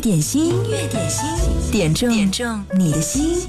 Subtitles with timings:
[0.00, 1.26] 点心，音乐点心，
[1.70, 3.46] 点中点中你的心。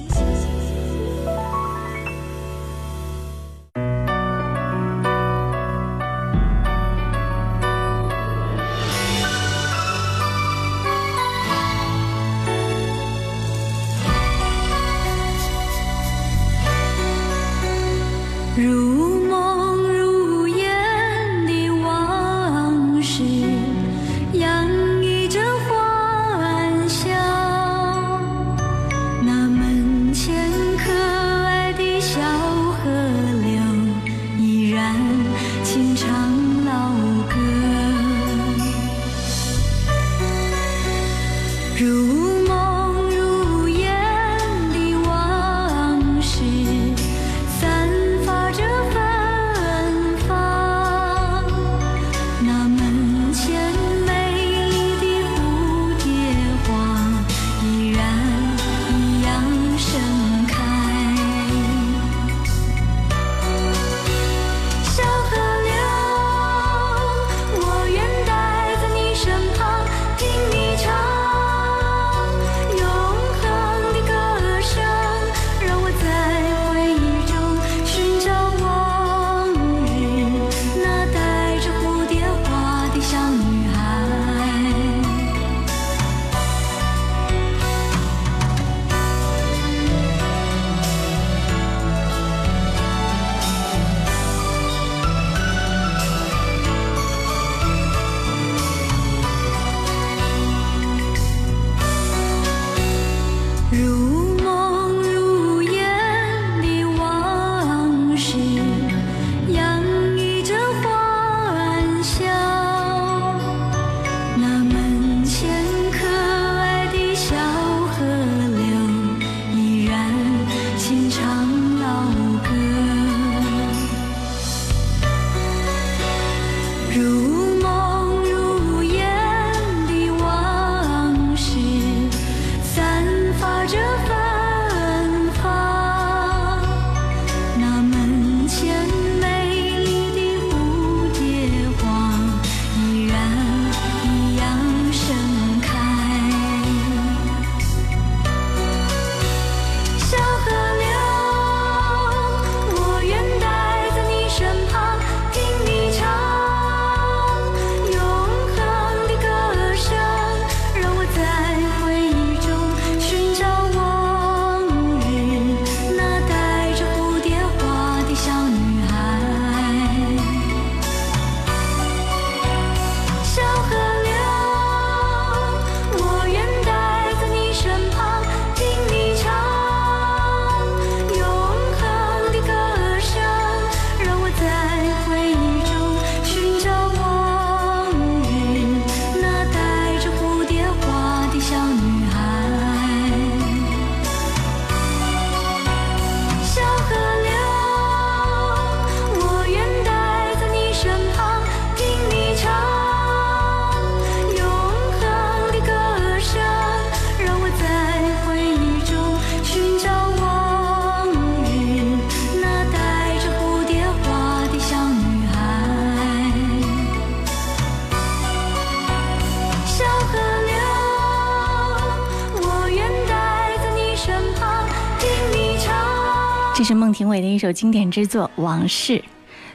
[227.62, 228.94] 经典之作《往事》。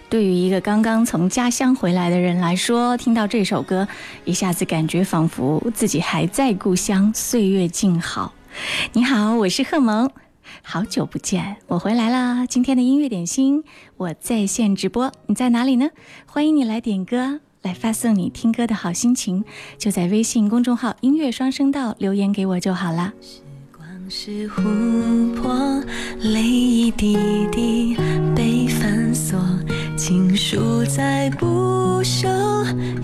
[0.08, 3.88] 对于一个刚刚从家乡回来的人来说，听到这首歌，
[4.24, 8.32] 一下子感觉仿佛自己还在故乡，岁月静好。
[8.92, 10.08] 你好，我是贺萌，
[10.62, 12.46] 好久不见，我回来啦！
[12.46, 13.64] 今天的音乐点心，
[13.96, 15.88] 我在线直播，你在哪里呢？
[16.26, 19.44] 欢迎你来点歌，来发送你听歌的好心情，
[19.78, 23.14] 就在微信公众号“音乐双声道”留言给我就好了。
[24.08, 25.82] 是琥珀，
[26.20, 27.16] 泪一滴
[27.50, 27.96] 滴
[28.36, 29.36] 被反锁，
[29.96, 32.28] 情书再不朽，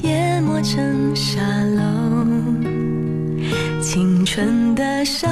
[0.02, 1.40] 淹没成沙
[1.74, 2.24] 漏。
[3.80, 5.28] 青春的上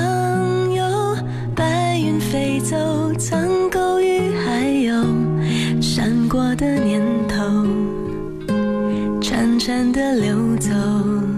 [0.73, 1.17] 游，
[1.55, 2.77] 白云飞走，
[3.15, 5.07] 苍狗与海鸥，
[5.81, 7.65] 闪过的念头，
[9.21, 11.30] 潺潺的流走。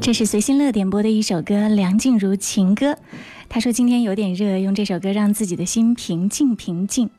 [0.00, 2.92] 这是随心乐点播的一首歌《梁静茹情歌》。
[3.48, 7.10] 他说今天有点热，用这首歌让自己的心平静平静。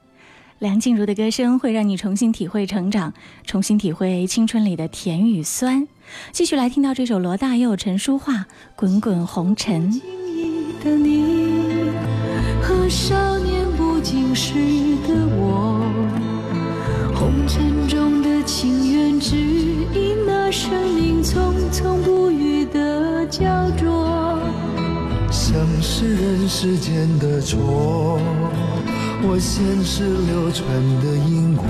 [0.60, 3.14] 梁静茹的歌声会让你重新体会成长，
[3.46, 5.86] 重新体会青春里的甜与酸。
[6.32, 8.34] 继续来听到这首罗大佑、陈淑桦
[8.74, 9.92] 《滚滚红尘》。
[9.94, 10.02] 轻
[10.34, 11.92] 易的你
[12.62, 14.54] 和少年不经事
[15.06, 15.82] 的我，
[17.14, 24.40] 红尘中的情缘，只因那生命匆匆不语的焦灼。
[25.30, 28.18] 像是人世间的错，
[29.24, 30.68] 我前世流传
[31.02, 31.66] 的因果，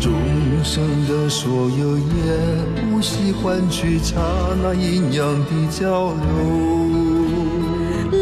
[0.00, 0.12] 众
[0.62, 2.04] 生的所有也
[2.92, 4.14] 无需换取刹
[4.62, 6.22] 那阴阳的交流。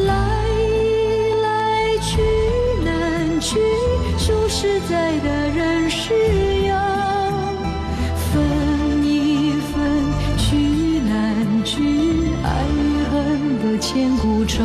[0.06, 0.12] 来
[1.42, 2.22] 来去
[2.84, 3.58] 难去，
[4.18, 6.14] 数十载的人世
[6.66, 6.74] 游
[8.32, 9.74] 分一分，
[10.38, 11.74] 去难去，
[12.42, 12.78] 爱与
[13.10, 13.14] 恨
[13.62, 14.64] 的千古愁。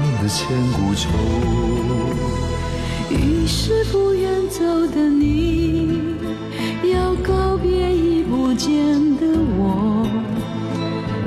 [0.33, 1.09] 千古愁。
[3.09, 5.99] 于是不愿走的你，
[6.93, 8.71] 要告别已不见
[9.17, 10.07] 的我。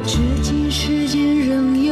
[0.06, 1.83] 至今世间仍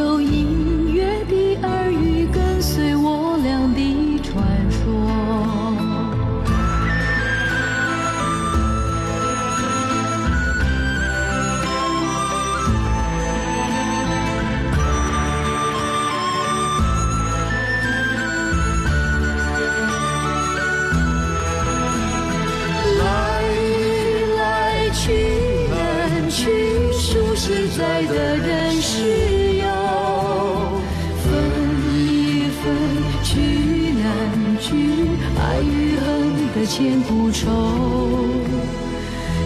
[36.75, 37.51] 千古愁。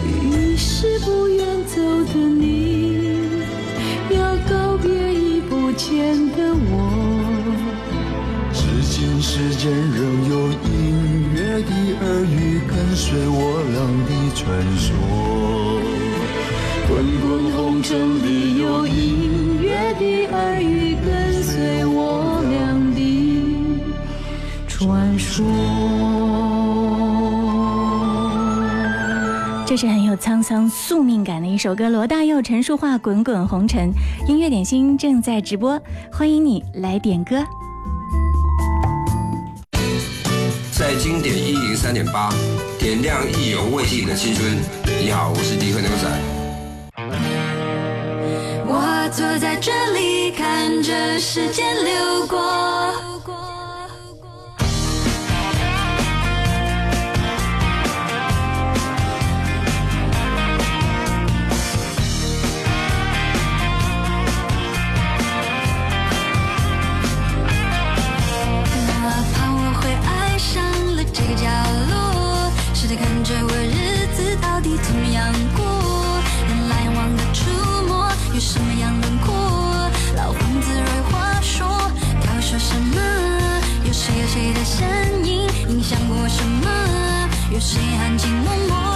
[0.05, 3.01] 于是不愿走的你，
[4.11, 4.17] 要
[4.49, 6.71] 告别已不见的我。
[8.53, 10.33] 至今世间仍有
[10.71, 13.37] 隐约的耳语跟随我
[13.73, 13.75] 俩
[14.07, 14.45] 的传
[14.77, 14.87] 说。
[16.87, 19.67] 滚滚红尘里有隐约
[19.99, 22.55] 的耳语跟随我俩
[22.95, 22.97] 的
[24.69, 25.43] 传说。
[29.67, 33.91] 这是很有沧桑宿命感的一首歌，罗大佑、陈淑桦《滚滚红尘》
[34.29, 35.77] 音乐点心正在直播，
[36.09, 37.43] 欢迎你来点歌。
[40.71, 42.29] 在经典一零三点八，
[42.79, 44.55] 点亮意犹未尽的青春。
[45.01, 46.07] 你好，我是迪克牛仔。
[48.65, 52.96] 我坐在这里，看着时间流过。
[72.97, 75.63] 看着我日子到底怎样过，
[76.47, 77.49] 人来往的出
[77.87, 79.33] 没，有什么样轮廓？
[80.15, 81.67] 老房子若话说，
[82.25, 82.99] 要说什么？
[83.85, 86.69] 有谁谁的身影影响过什么？
[87.51, 88.86] 有谁含情脉脉？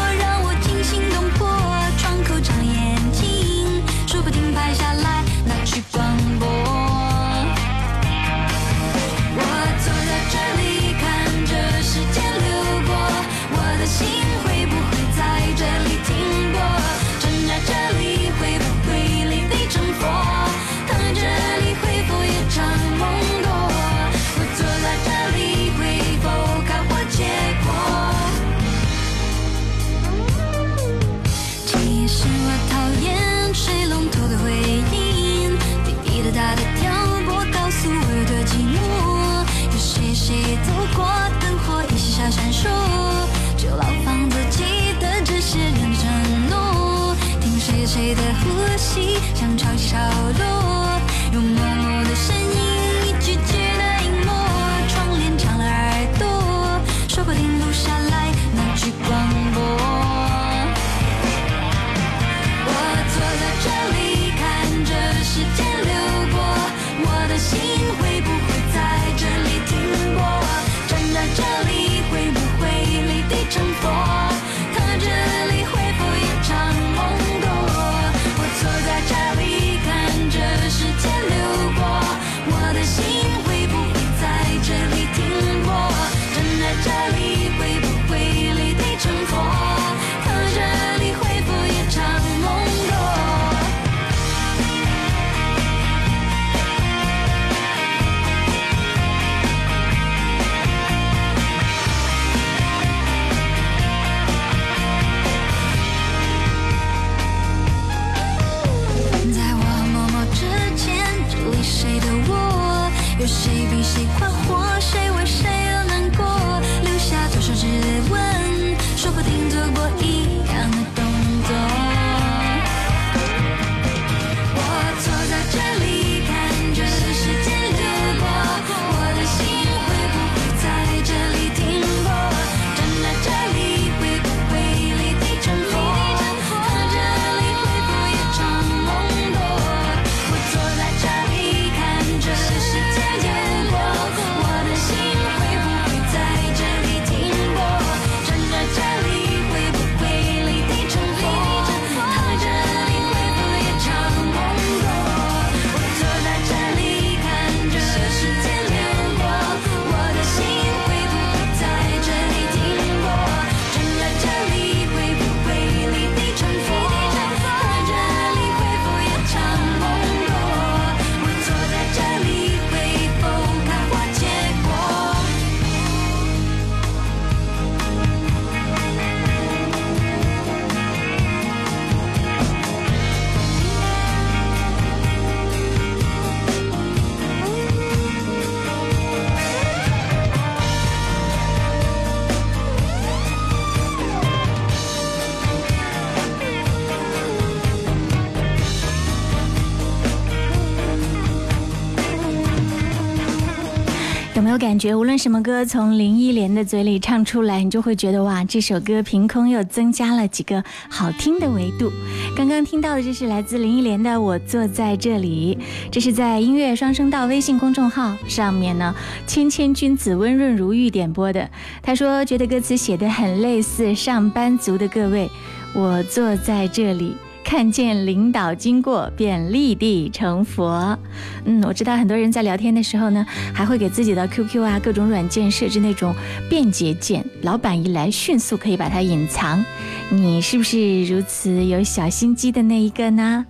[204.62, 211.92] 感觉，无论什么歌从林忆莲的嘴里唱出来，你就会觉得哇，这首歌凭空又增加了几个好听的维度。
[212.38, 215.58] 刚刚听到的这是来自林忆莲的《我坐在这里》，
[215.92, 218.94] 这是在音乐双声道微信公众号上面呢，
[219.26, 221.50] 谦谦君子温润如玉点播的。
[221.82, 225.28] 他说觉得歌词写的很类似上班族的各位，
[225.74, 227.16] 我坐在这里。
[227.52, 230.98] 看见领导经过，便立地成佛。
[231.44, 236.16] 嗯，我知道很多人在聊天的时候呢，还会给自己的 QQ 啊各种软件设置那种
[236.50, 239.62] 便捷键，老板一来迅速可以把它隐藏。
[240.10, 243.46] 你是不是如此有小心机的那一个呢？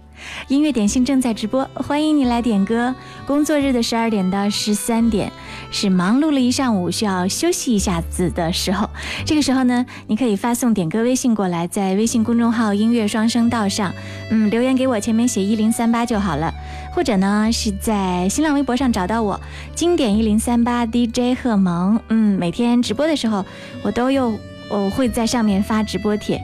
[0.47, 2.93] 音乐点心正在直播，欢迎你来点歌。
[3.25, 5.31] 工作日的十二点到十三点
[5.71, 8.89] 是忙碌了一上午需要休息一下子的时候，
[9.25, 13.93] 这个时候呢，你可以发送点歌微信过来，在微信公众号“音乐双声道”上，
[14.29, 16.53] 嗯，留言给我，前面写一零三八就好了。
[16.93, 19.39] 或者呢，是在新浪微博上找到我，
[19.73, 23.45] 经典一零三八 DJ 贺萌，嗯，每天直播的时候，
[23.81, 24.37] 我都有，
[24.69, 26.43] 我会在上面发直播帖。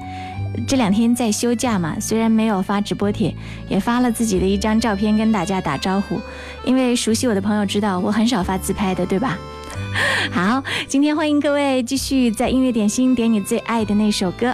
[0.67, 3.33] 这两天在休假嘛，虽然没有发直播帖，
[3.69, 6.19] 也发了自己的一张照片跟大家打招呼。
[6.65, 9.37] 因为熟悉我的朋友知道我很少发自拍的，对吧？
[10.31, 14.53] 好，今天欢迎各位继续在音乐点心点你最爱的那首歌。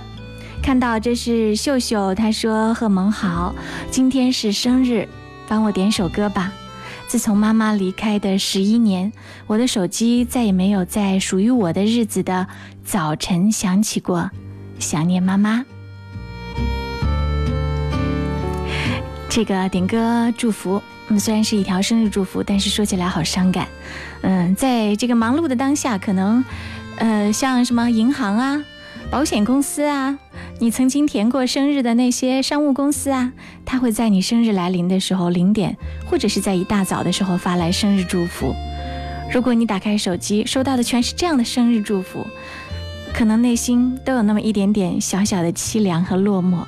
[0.61, 3.55] 看到这是秀秀，她说贺萌好，
[3.89, 5.07] 今天是生日，
[5.47, 6.51] 帮我点首歌吧。
[7.07, 9.11] 自从妈妈离开的十一年，
[9.47, 12.47] 我的手机再也没有在属于我的日子的
[12.83, 14.29] 早晨响起过，
[14.79, 15.65] 想念妈妈。
[19.35, 23.67] 这个点歌祝福，嗯，虽然是一条生日祝福，但是说起来好伤感。
[24.21, 26.45] 嗯，在这个忙碌的当下，可能，
[26.97, 28.63] 呃，像什么银行啊、
[29.09, 30.19] 保险公司啊，
[30.59, 33.33] 你曾经填过生日的那些商务公司啊，
[33.65, 38.53] 他会在你生日来临的时候零点，或者是在一大早的时候发来生日祝福。
[39.31, 42.23] 如果你打开手机，收到的全是这样的生日祝福，
[43.11, 46.63] 可能内心都有那么一点点小小的凄凉和落寞。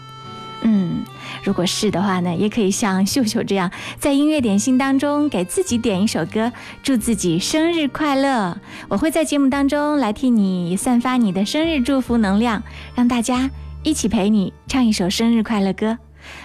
[0.63, 1.03] 嗯。
[1.45, 8.57] 如果是的话呢，也可以像秀秀这样，在音乐点心当中给自己点一首歌，祝自己生日快乐。
[8.89, 12.63] 我会在节目当中来替你散发你的生日祝福能量，
[12.95, 13.49] 让大家
[13.83, 15.99] 一起陪你唱一首生日快乐歌。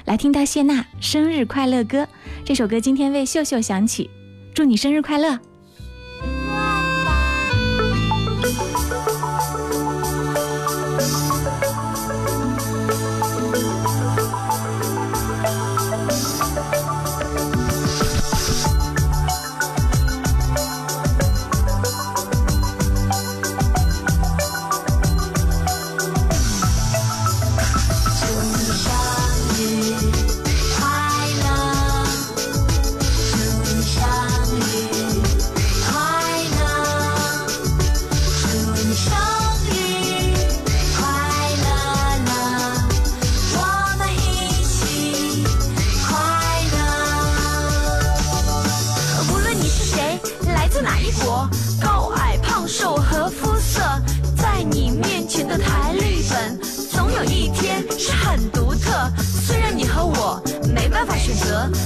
[0.04, 2.06] 来听到谢娜生日快乐歌，
[2.44, 4.10] 这首歌今天为秀秀响起，
[4.52, 5.49] 祝你生日快乐。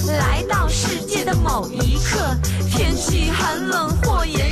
[0.07, 2.35] 来到世界的某一刻
[2.67, 4.44] 天气寒冷或炎热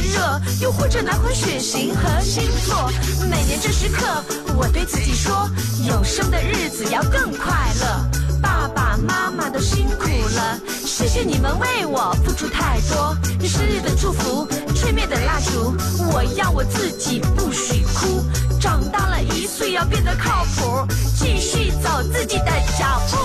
[0.63, 2.89] 又或者哪款血型和星座？
[3.29, 4.23] 每年这时刻，
[4.55, 5.49] 我对自己说，
[5.85, 8.09] 有生的日子要更快乐。
[8.41, 13.13] 爸爸妈妈都辛苦了，谢谢你们为我付出太多。
[13.45, 15.75] 生日的祝福，吹灭的蜡烛，
[16.13, 18.23] 我要我自己不许哭。
[18.57, 23.17] 长大了一岁，要变得靠谱，继续走自己的脚步。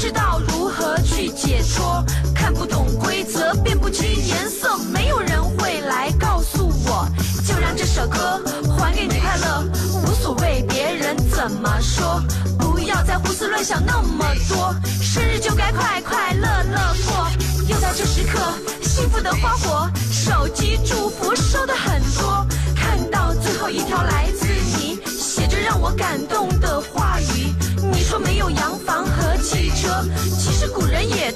[0.00, 2.02] 知道如何去解脱
[2.34, 7.06] 看不懂规则辨不清颜色没有人会来告诉我
[7.46, 8.42] 就让这首歌
[8.78, 9.62] 还给你快乐
[10.02, 12.18] 无所谓别人怎么说
[12.58, 17.28] 不要再胡思乱想那么多生日就该快快乐乐过
[17.68, 18.40] 又在这时刻
[18.80, 24.46] 幸福的花火手机祝福收的很多看到最后一条来自
[24.78, 26.48] 你写着让我感动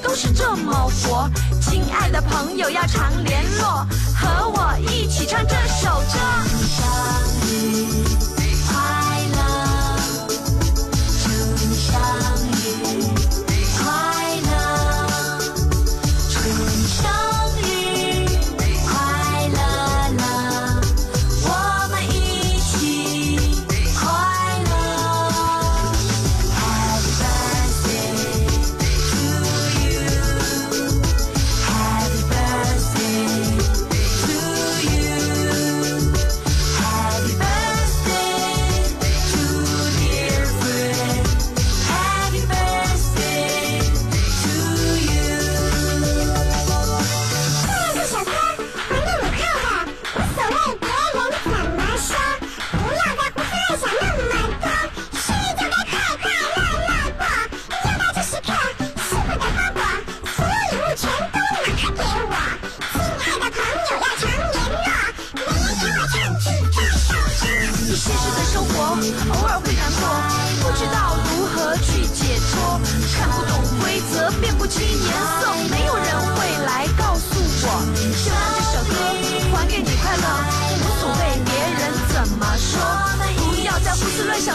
[0.05, 1.31] 都是这么活。
[1.62, 6.19] 亲爱的朋友要常联络，和我一起唱这首歌。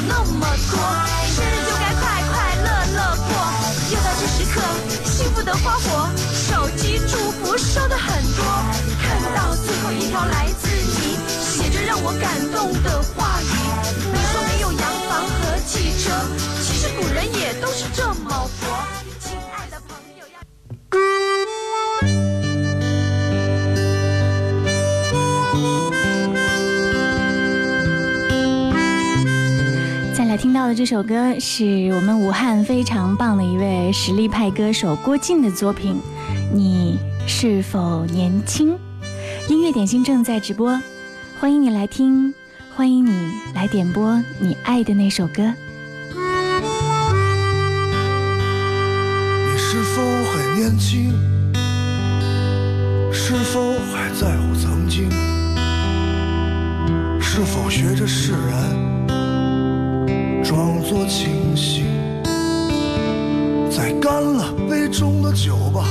[0.02, 0.80] 那么多，
[1.28, 3.32] 生日就该快快乐乐过。
[3.92, 4.62] 又到这时刻，
[5.04, 8.46] 幸福的花火，手机祝福收的很多，
[9.02, 12.99] 看到最后一条来自你，写着让我感动的
[30.39, 35.99] 听到的这首歌是我们武汉非常棒的一位实力派歌手郭靖的作品。
[36.54, 36.97] 你
[37.28, 38.78] 是否年轻？
[39.49, 40.80] 音乐点心正在直播，
[41.41, 42.34] 欢迎你来听，
[42.73, 43.12] 欢迎你
[43.54, 45.43] 来点播你爱的那首歌。
[49.43, 51.12] 你是否还年轻？
[53.12, 55.12] 是否还在乎曾经？
[57.19, 58.88] 是否学着释然，
[60.50, 61.86] 装作清醒？
[63.70, 65.86] 再干了杯中的酒吧，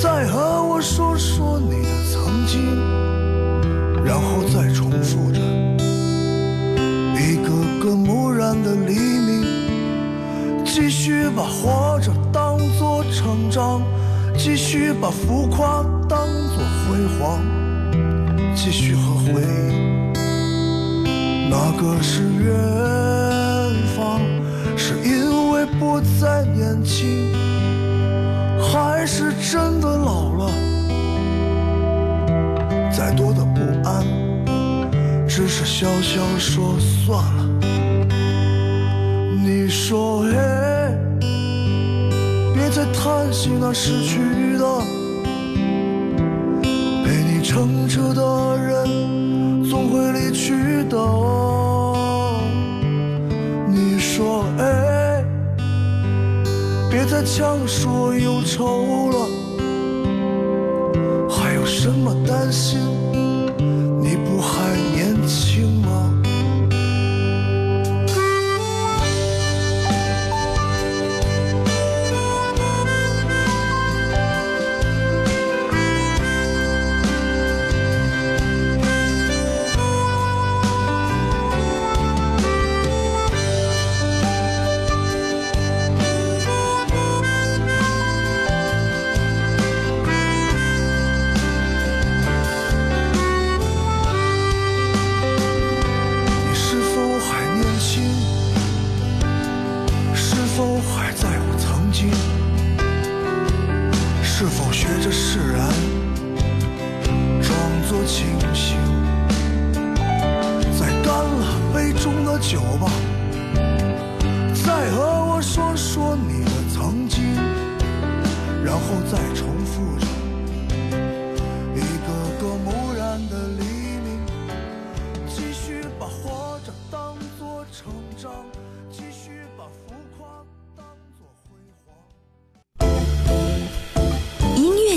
[0.00, 2.62] 再和我说说你的曾经，
[4.04, 5.40] 然后再重复着
[7.20, 7.50] 一个
[7.84, 9.44] 个木然的黎明。
[10.64, 13.82] 继续把活着当作成长，
[14.38, 17.40] 继续把浮夸当作辉煌，
[18.54, 19.95] 继续和回忆。
[21.48, 22.52] 那个是远
[23.96, 24.20] 方，
[24.76, 27.32] 是因为不再年轻，
[28.60, 30.50] 还是真的老了？
[32.90, 34.04] 再多的不安，
[35.28, 37.44] 只是笑笑说算了。
[39.44, 40.32] 你说，嘿，
[42.54, 44.18] 别再叹息那失去
[44.58, 44.64] 的，
[47.04, 48.88] 陪你乘车的人
[49.88, 50.96] 会离去的。
[53.68, 55.22] 你说，哎，
[56.90, 59.28] 别再强说忧愁了，
[61.28, 62.15] 还有什么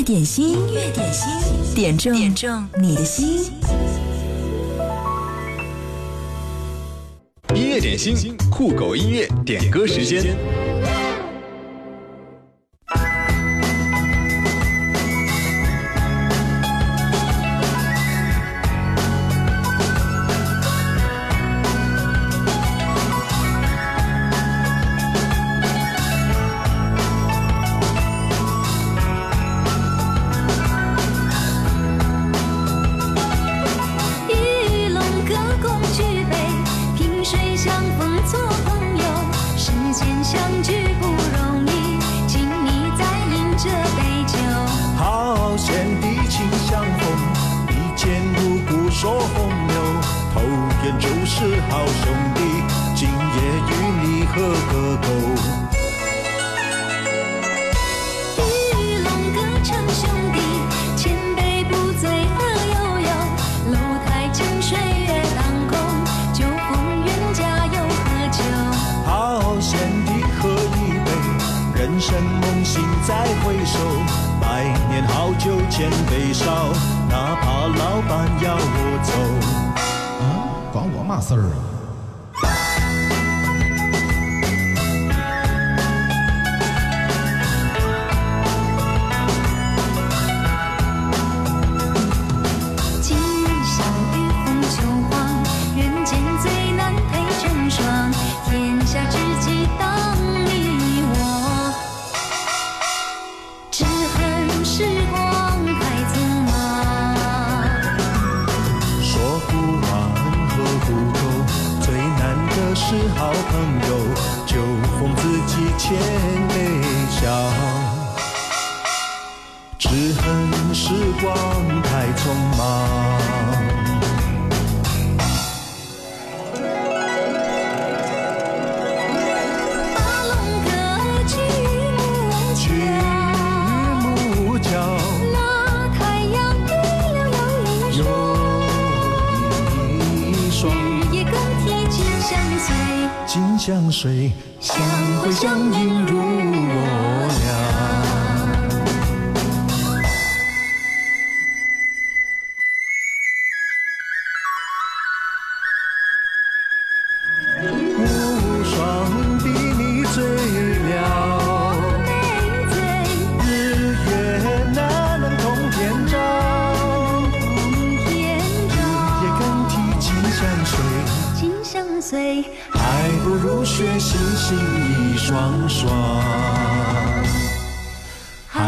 [0.04, 3.52] 点心，音乐点心，点中点中你的心。
[7.54, 10.38] 音乐点心，酷狗音乐点歌时间。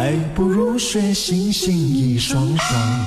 [0.01, 3.05] 还不如睡星星一双双。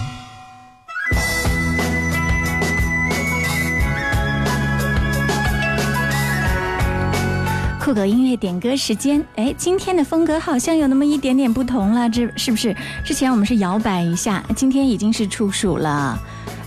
[7.80, 12.72] 酷狗音乐点歌时间，哎，今天的风格好像有那么一点点不同了，这是不是？
[13.04, 16.16] 之前我们是摇摆一下，今天已经是处暑了。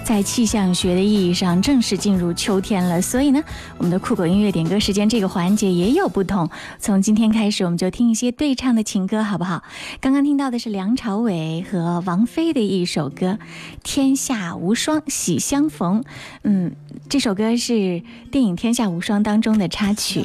[0.07, 3.43] 在气象学的意义上，正式进入秋天了，所以呢，
[3.77, 6.49] 我们的酷狗音乐点歌时间这个环节也有不同。
[6.79, 9.63] 从今天开始，我们就听一些对唱的情歌，好不好？
[9.99, 13.31] 刚刚听到的是梁朝伟和王菲的一首歌
[13.83, 16.01] 《天下无双喜相逢》。
[16.43, 16.71] 嗯，
[17.09, 20.23] 这首歌是电影《天下无双》当中的插曲。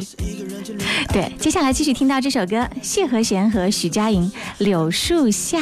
[1.12, 5.58] 对，接下来继续听到这首歌，谢和弦和许佳莹《柳树下》。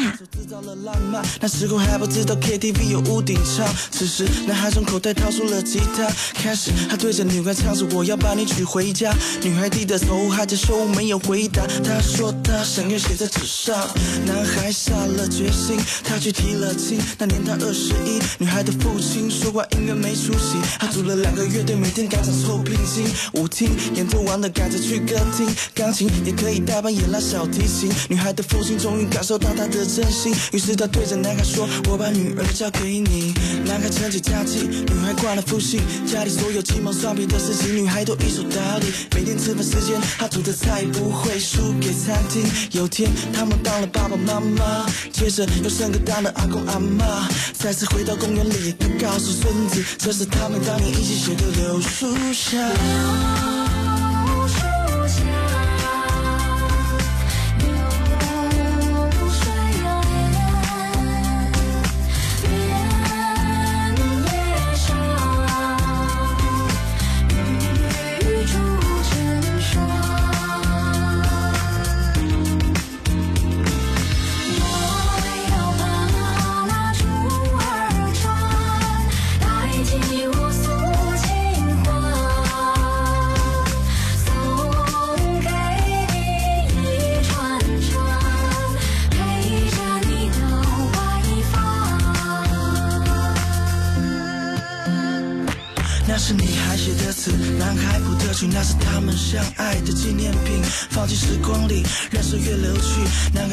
[1.40, 3.66] 那时候还不知道 KTV 有屋顶唱。
[4.10, 9.14] 时男孩从口袋掏出了吉他，开始他对着女孩唱着我要把你娶回家。
[9.42, 13.88] 女孩低着头还在说没有回答，他说他想要写在纸上。
[14.26, 16.98] 男孩下了决心，他去提了亲。
[17.18, 23.06] 那年他二十一，女孩的父亲说话音乐没出息，他组了两个乐队，每天赶场凑聘金。
[23.34, 27.88] 舞厅演奏完了赶着去歌厅，钢琴也可以代班演拉小提琴。
[28.08, 38.86] 女孩的父亲终于感受到她的真心，于是他对着男孩说：“我把女儿交给你。”男孩撑起假期，女孩挂了复习，家里所有鸡毛蒜皮的事情，女孩都一手打理。
[39.14, 42.42] 每天吃饭时间，她煮的菜不会输给餐厅。
[42.72, 47.28] 有天他们当了爸爸妈妈，接着又生个当了阿公阿妈。
[47.52, 52.56] 再次回到公园里，他告诉孙子，这是他们当年一起写的柳树下。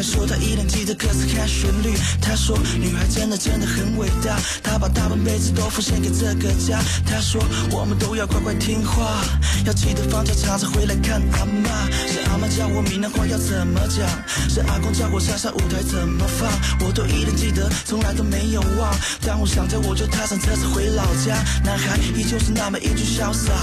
[0.07, 1.67] 说他依然记得歌词开始。
[2.21, 6.79] 他说女孩真的真的很伟大，他把大半辈子都奉献给这个家。
[7.05, 7.41] 他说
[7.71, 9.23] 我们都要乖乖听话，
[9.65, 11.87] 要记得放假常常回来看阿妈。
[12.07, 14.07] 是阿妈教我闽南话要怎么讲，
[14.49, 16.49] 是阿公教我山上舞台怎么放，
[16.85, 18.93] 我都依然记得，从来都没有忘。
[19.25, 21.35] 当我想着，我就踏上车子回老家。
[21.63, 23.53] 男孩依旧是那么英俊潇洒，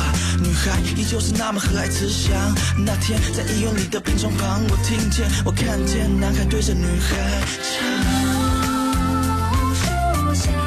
[0.40, 2.33] 女孩依旧是那么和蔼慈祥。
[2.85, 7.16] 那天在医院里的病床旁，我听见，我看见男孩对着女孩
[7.62, 8.13] 唱。
[10.34, 10.63] 树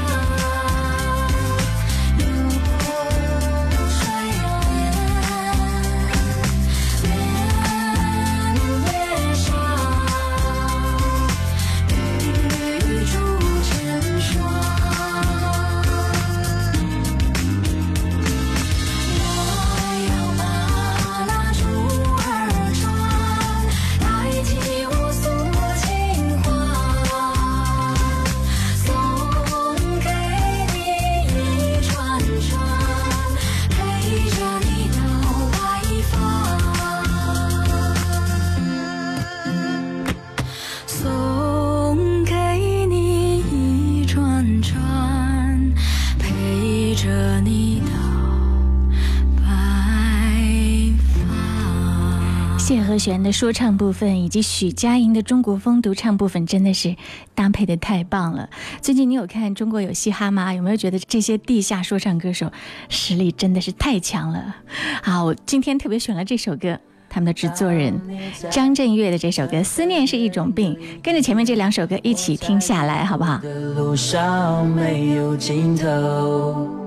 [53.08, 53.12] 发。
[53.12, 56.93] 谢和弦的说唱部分以及许佳莹的中国风独唱部分，真的是
[57.34, 58.50] 搭配的太棒了。
[58.82, 60.54] 最近你有看《中国有嘻哈》吗？
[60.54, 62.52] 有没有觉得这些地下说唱歌手
[62.89, 64.58] 实力真的是太强了？
[65.02, 66.78] 好，我今天特别选了这首歌。
[67.10, 67.98] 他们的制作人
[68.52, 73.38] 张震岳的这首歌《思念是一种病》，跟着前面这两首歌一起听下来，好不好？
[73.38, 76.87] 的路上没有尽头。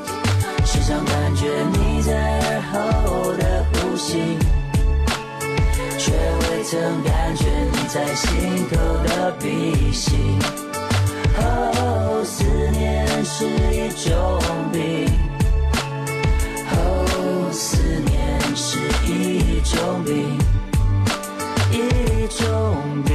[0.73, 4.37] 时常感觉你在耳后的呼吸，
[5.97, 10.15] 却未曾感觉你在心头的鼻息。
[11.37, 13.45] 哦，思念是
[13.75, 14.39] 一种
[14.71, 15.11] 病。
[16.71, 20.39] 哦，思念是一种病，
[21.69, 23.10] 一种病。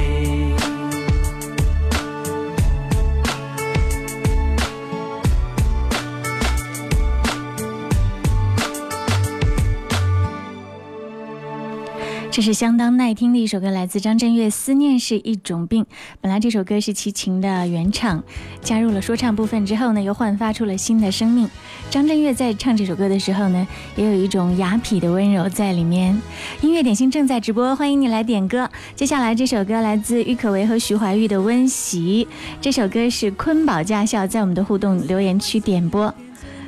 [12.36, 15.84] 这是相当耐听的一首歌，来自张震岳，《思念是一种病》。
[16.20, 18.22] 本来这首歌是齐秦的原唱，
[18.60, 21.48] 加入了说唱部分之后呢，又焕发出了新的生命。
[21.88, 23.66] 张震岳在唱这首歌的时候呢，
[23.96, 26.20] 也有一种雅痞的温柔在里面。
[26.60, 28.70] 音乐点心正在直播，欢迎你来点歌。
[28.94, 32.28] 接下来这首歌来自郁可唯和徐怀钰的《温习》，
[32.60, 36.14] 这首歌是坤宝驾校在我们的互动留言区点播，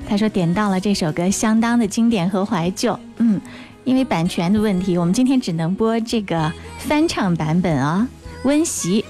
[0.08, 2.98] 他说点到了这首歌，相当的经典和怀旧。
[3.18, 3.38] 嗯。
[3.88, 8.06] 因为版权的问题，我们今天只能播这个翻唱版本啊、
[8.44, 9.02] 温习。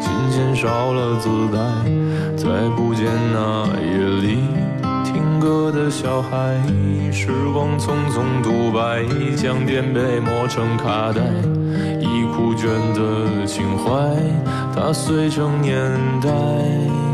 [0.00, 1.58] 琴弦少了姿态，
[2.36, 4.38] 再不见那夜里
[5.04, 6.60] 听歌的小孩，
[7.12, 9.04] 时光匆匆独白，
[9.36, 11.20] 将颠沛磨成卡带。
[12.00, 13.92] 已枯卷的情怀，
[14.74, 15.90] 它碎成年
[16.22, 17.05] 代。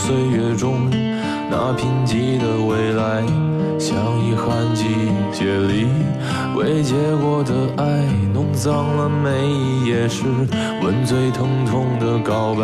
[0.00, 0.88] 岁月中
[1.50, 3.22] 那贫瘠的未来，
[3.78, 4.86] 像遗憾季
[5.30, 5.86] 节里
[6.56, 7.84] 未结果的爱，
[8.32, 10.24] 弄脏了每一页诗，
[10.82, 12.62] 吻最疼痛的告白。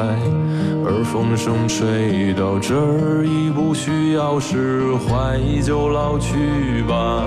[0.89, 7.25] 而风声吹到这儿，已不需要释怀，就老去吧，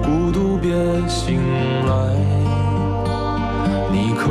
[0.00, 0.70] 孤独别
[1.08, 1.40] 醒
[1.88, 2.14] 来。
[3.90, 4.30] 你渴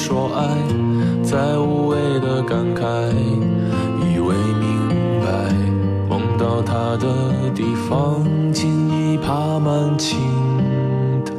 [0.00, 0.48] 说爱，
[1.22, 2.82] 再无谓的感慨，
[4.00, 4.88] 以为明
[5.20, 5.28] 白，
[6.08, 10.18] 梦到他的地方，竟已爬满青
[11.22, 11.34] 苔。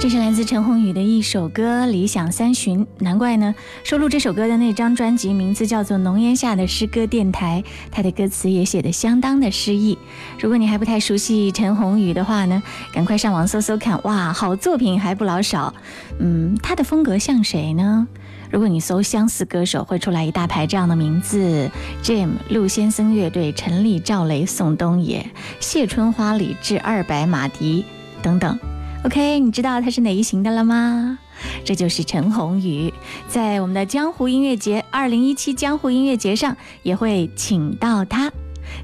[0.00, 0.85] 这是来自陈鸿宇
[1.26, 3.52] 首歌《理想三旬》，难怪呢，
[3.82, 9.98] 收录这首歌的那张专辑名字叫做《浓烟下的诗歌电台》，它的歌词也写得相当的诗意。
[10.38, 12.62] 如果你还不太熟悉陈鸿宇的话呢，
[12.92, 15.74] 赶快上网搜搜看，哇，好作品还不老少。
[16.20, 18.06] 嗯，他的风格像谁呢？
[18.48, 21.68] 如果你搜相似歌手，会出来一大排这样的名字
[22.04, 27.84] ：Jam、陆先生乐队、陈粒、赵雷、宋冬野、谢春花、李志、二白、马迪
[28.22, 28.56] 等等。
[29.04, 31.18] OK，你知道他是哪一型的了吗？
[31.64, 32.92] 这就是陈鸿宇，
[33.28, 38.32] 在我们的江湖音乐节二零一七江湖音乐节上也会请到他。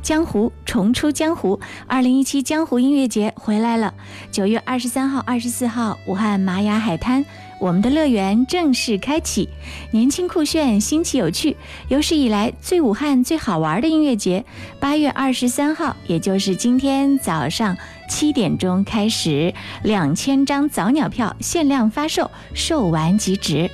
[0.00, 1.58] 江湖重出江湖，
[1.88, 3.92] 二零一七江湖音乐节回来了。
[4.30, 7.24] 九月二十三号、二十四号，武汉玛雅海滩，
[7.62, 9.48] 我们的乐园正式开启。
[9.92, 11.56] 年轻酷炫，新奇有趣，
[11.86, 14.44] 有史以来最武汉、最好玩的音乐节。
[14.80, 17.76] 八月二十三号，也就是今天早上
[18.10, 19.54] 七点钟开始，
[19.84, 23.70] 两千张早鸟票限量发售，售完即止。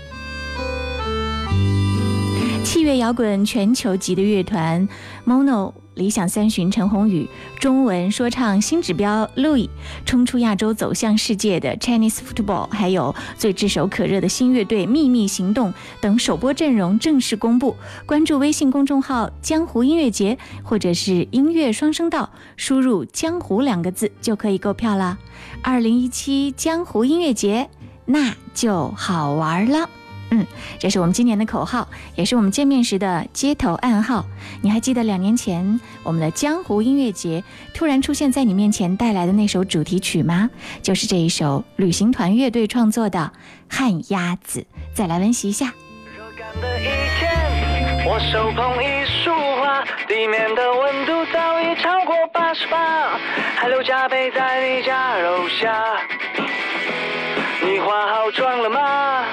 [2.62, 4.86] 器乐摇滚全球级的乐团
[5.26, 5.72] Mono。
[5.98, 7.28] 理想三旬陈鸿宇，
[7.58, 9.68] 中文说唱新指标 Louis，
[10.06, 17.76] 冲出亚洲走向世界的 Chinese Football，还有最炙手可热的新乐队秘密行动等首播阵容正式公布。
[18.06, 25.18] 关注微信公众号“江湖音乐节”或者是“音乐双声道”，输入“江湖”两个字就可以购票啦。
[25.62, 27.68] 二零一七江湖音乐节，
[28.06, 29.90] 那就好玩了。
[30.30, 30.46] 嗯，
[30.78, 34.26] 这是我们今年的口号，也是我们见面时的街头暗号。
[34.60, 40.50] 你还记得两年前我们的江湖音乐节突然出现在你面前带来的那首主题曲吗？
[40.82, 43.32] 就是这一首旅行团乐队创作的
[43.74, 44.60] 《旱鸭子》。
[44.92, 45.72] 再来温习一下。
[48.06, 53.18] 我手捧一束花，地面的温度早已超过八十八，
[53.56, 55.84] 汗流浃背在你家楼下。
[57.62, 59.24] 你化好妆了吗？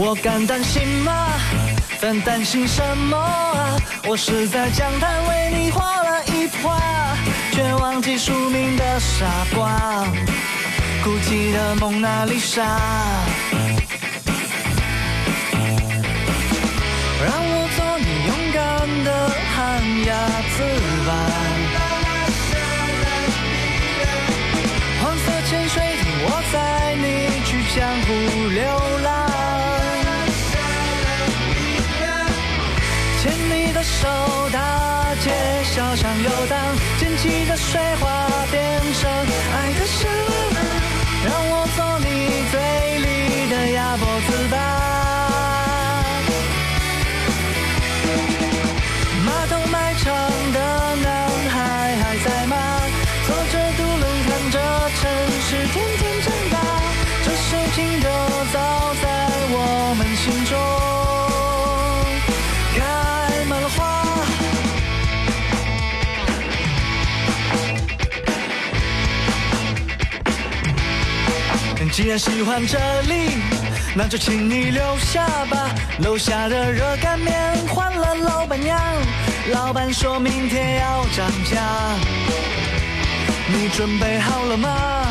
[0.00, 1.26] 我敢担心吗？
[2.00, 3.76] 但担心什么啊？
[4.06, 6.78] 我是在讲台为你画了一幅画，
[7.50, 10.06] 却忘记署名的傻瓜，
[11.02, 12.62] 孤寂的蒙娜丽莎。
[17.20, 18.56] 让我做你勇敢
[19.02, 20.14] 的旱鸭
[20.54, 20.62] 子
[21.08, 21.10] 吧。
[25.02, 28.06] 黄色潜水艇，我载你去江湖
[28.54, 28.62] 流
[37.70, 38.27] 水花。
[71.98, 72.78] 既然喜欢这
[73.12, 73.38] 里，
[73.92, 75.68] 那就请你留下吧。
[75.98, 77.34] 楼下的热干面
[77.66, 78.80] 换了老板娘，
[79.50, 81.60] 老板说明天要涨价。
[83.48, 85.08] 你准备好了吗？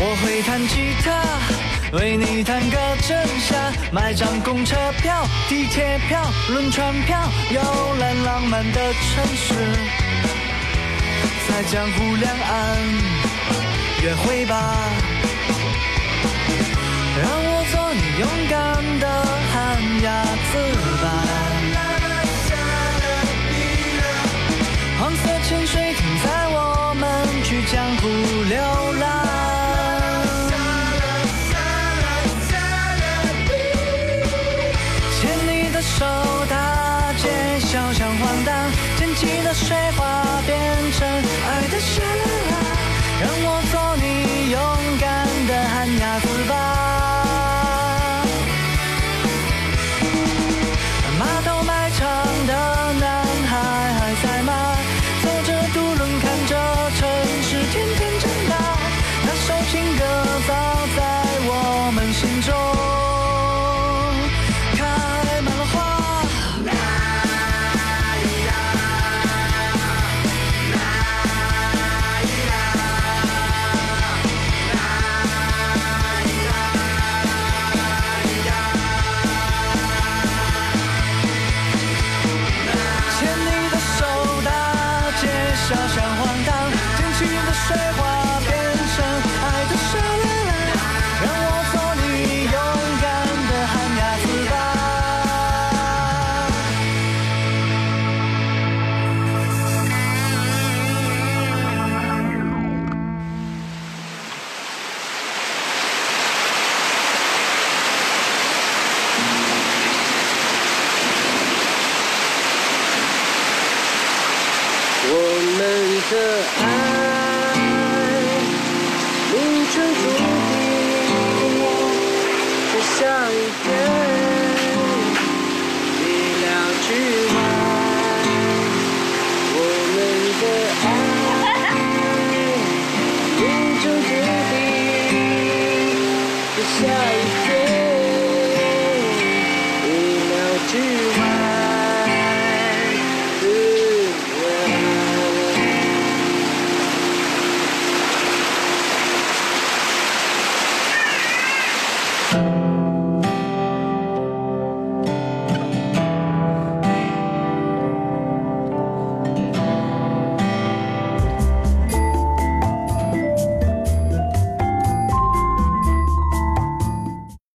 [0.00, 2.76] 我会弹吉他，为你弹个
[3.06, 3.56] 真响，
[3.92, 7.16] 买张公车票、地铁票、轮船票，
[7.48, 9.54] 游览浪漫的城市，
[11.48, 13.13] 在江湖两岸。
[14.04, 14.76] 约会吧，
[17.16, 19.08] 让我做你勇敢的
[19.50, 19.54] 旱
[20.02, 20.52] 鸭子
[21.02, 21.04] 吧。
[25.00, 27.02] 黄色潜水艇载我们
[27.44, 28.02] 去江湖
[28.46, 28.60] 流